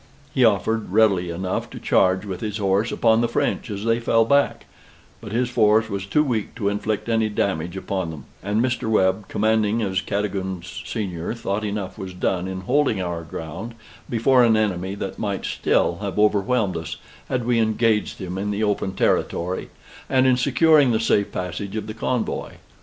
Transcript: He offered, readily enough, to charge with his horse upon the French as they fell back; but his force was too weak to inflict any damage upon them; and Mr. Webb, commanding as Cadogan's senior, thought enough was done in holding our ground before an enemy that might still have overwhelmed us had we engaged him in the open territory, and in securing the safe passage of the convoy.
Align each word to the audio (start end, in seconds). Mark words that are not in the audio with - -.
He 0.33 0.43
offered, 0.43 0.91
readily 0.91 1.29
enough, 1.29 1.69
to 1.69 1.77
charge 1.79 2.25
with 2.25 2.41
his 2.41 2.57
horse 2.57 2.91
upon 2.91 3.21
the 3.21 3.27
French 3.27 3.69
as 3.69 3.85
they 3.85 3.99
fell 3.99 4.25
back; 4.25 4.65
but 5.21 5.31
his 5.31 5.47
force 5.47 5.91
was 5.91 6.07
too 6.07 6.23
weak 6.23 6.55
to 6.55 6.69
inflict 6.69 7.07
any 7.07 7.29
damage 7.29 7.77
upon 7.77 8.09
them; 8.09 8.25
and 8.41 8.63
Mr. 8.63 8.89
Webb, 8.89 9.27
commanding 9.27 9.83
as 9.83 10.01
Cadogan's 10.01 10.81
senior, 10.87 11.35
thought 11.35 11.63
enough 11.63 11.99
was 11.99 12.15
done 12.15 12.47
in 12.47 12.61
holding 12.61 12.99
our 12.99 13.21
ground 13.21 13.75
before 14.09 14.43
an 14.43 14.57
enemy 14.57 14.95
that 14.95 15.19
might 15.19 15.45
still 15.45 15.97
have 16.01 16.17
overwhelmed 16.17 16.77
us 16.77 16.97
had 17.29 17.45
we 17.45 17.59
engaged 17.59 18.17
him 18.19 18.39
in 18.39 18.49
the 18.49 18.63
open 18.63 18.95
territory, 18.95 19.69
and 20.09 20.25
in 20.25 20.35
securing 20.35 20.89
the 20.89 20.99
safe 20.99 21.31
passage 21.31 21.75
of 21.75 21.85
the 21.85 21.93
convoy. 21.93 22.53